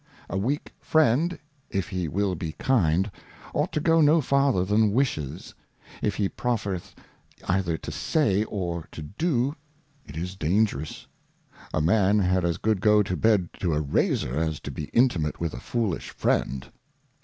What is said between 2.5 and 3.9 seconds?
kind, ought to